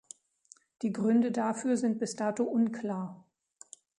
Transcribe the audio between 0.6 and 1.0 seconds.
Die